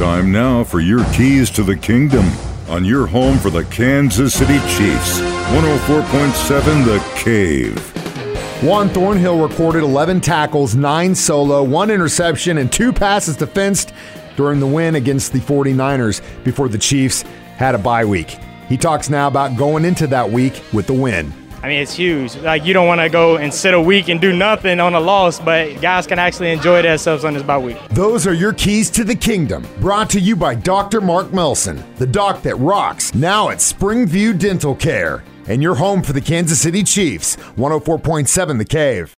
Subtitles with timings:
[0.00, 2.24] Time now for your keys to the kingdom
[2.70, 5.20] on your home for the Kansas City Chiefs.
[5.20, 8.64] 104.7 The Cave.
[8.64, 13.92] Juan Thornhill recorded 11 tackles, 9 solo, 1 interception, and 2 passes defensed
[14.36, 17.20] during the win against the 49ers before the Chiefs
[17.58, 18.38] had a bye week.
[18.70, 21.30] He talks now about going into that week with the win.
[21.62, 22.36] I mean, it's huge.
[22.36, 25.00] Like, you don't want to go and sit a week and do nothing on a
[25.00, 27.76] loss, but guys can actually enjoy themselves on this bye week.
[27.90, 29.66] Those are your keys to the kingdom.
[29.78, 31.00] Brought to you by Dr.
[31.00, 35.22] Mark Melson, the doc that rocks, now at Springview Dental Care.
[35.48, 39.08] And your home for the Kansas City Chiefs, 104.7 The Cave.